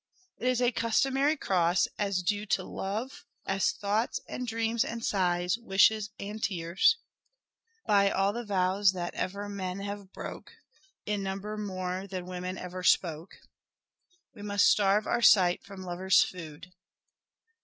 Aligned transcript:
"It 0.39 0.47
is 0.47 0.63
a 0.63 0.71
customary 0.71 1.37
cross 1.37 1.87
As 1.99 2.23
due 2.23 2.47
to 2.47 2.63
love 2.63 3.23
as 3.45 3.71
thoughts 3.71 4.19
and 4.27 4.47
dreams 4.47 4.83
and 4.83 5.05
sighs, 5.05 5.59
Wishes 5.59 6.09
and 6.19 6.41
tears." 6.41 6.97
1' 7.83 7.85
By 7.85 8.09
all 8.09 8.33
the 8.33 8.43
vows 8.43 8.93
that 8.93 9.13
ever 9.13 9.47
men 9.47 9.77
have 9.81 10.11
broke 10.11 10.53
In 11.05 11.21
number 11.21 11.55
more 11.55 12.07
than 12.07 12.25
women 12.25 12.57
ever 12.57 12.81
spoke."" 12.81 13.41
We 14.33 14.41
must 14.41 14.65
starve 14.65 15.05
our 15.05 15.21
sight 15.21 15.63
from 15.63 15.83
lover's 15.83 16.23
food." 16.23 16.73